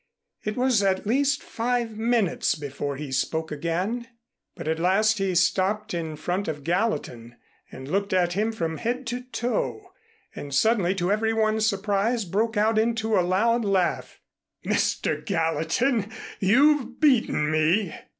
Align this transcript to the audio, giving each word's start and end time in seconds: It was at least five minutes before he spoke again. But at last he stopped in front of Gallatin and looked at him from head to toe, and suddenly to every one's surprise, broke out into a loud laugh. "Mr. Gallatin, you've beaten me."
It 0.43 0.57
was 0.57 0.81
at 0.81 1.05
least 1.05 1.43
five 1.43 1.95
minutes 1.95 2.55
before 2.55 2.95
he 2.97 3.11
spoke 3.11 3.51
again. 3.51 4.07
But 4.55 4.67
at 4.67 4.79
last 4.79 5.19
he 5.19 5.35
stopped 5.35 5.93
in 5.93 6.15
front 6.15 6.47
of 6.47 6.63
Gallatin 6.63 7.35
and 7.71 7.87
looked 7.87 8.11
at 8.11 8.33
him 8.33 8.51
from 8.51 8.77
head 8.77 9.05
to 9.05 9.21
toe, 9.21 9.91
and 10.35 10.55
suddenly 10.55 10.95
to 10.95 11.11
every 11.11 11.33
one's 11.33 11.67
surprise, 11.67 12.25
broke 12.25 12.57
out 12.57 12.79
into 12.79 13.15
a 13.15 13.21
loud 13.21 13.63
laugh. 13.63 14.19
"Mr. 14.65 15.23
Gallatin, 15.23 16.11
you've 16.39 16.99
beaten 16.99 17.51
me." 17.51 17.93